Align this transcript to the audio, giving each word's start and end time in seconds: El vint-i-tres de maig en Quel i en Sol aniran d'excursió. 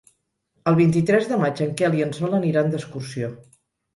El 0.71 0.77
vint-i-tres 0.79 1.27
de 1.33 1.37
maig 1.43 1.61
en 1.65 1.75
Quel 1.81 1.97
i 1.99 2.03
en 2.05 2.15
Sol 2.19 2.33
aniran 2.39 2.73
d'excursió. 2.75 3.29